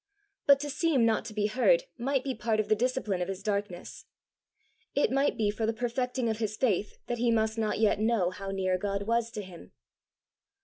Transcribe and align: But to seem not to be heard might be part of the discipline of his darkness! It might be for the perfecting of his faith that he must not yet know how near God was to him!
But 0.47 0.59
to 0.61 0.69
seem 0.71 1.05
not 1.05 1.25
to 1.25 1.33
be 1.35 1.45
heard 1.45 1.83
might 1.95 2.23
be 2.23 2.33
part 2.33 2.59
of 2.59 2.69
the 2.69 2.75
discipline 2.75 3.21
of 3.21 3.27
his 3.27 3.43
darkness! 3.43 4.05
It 4.95 5.11
might 5.11 5.37
be 5.37 5.51
for 5.51 5.67
the 5.67 5.73
perfecting 5.73 6.27
of 6.27 6.39
his 6.39 6.57
faith 6.57 6.97
that 7.05 7.19
he 7.19 7.29
must 7.29 7.55
not 7.55 7.77
yet 7.77 7.99
know 7.99 8.31
how 8.31 8.49
near 8.49 8.79
God 8.79 9.03
was 9.03 9.29
to 9.29 9.43
him! 9.43 9.73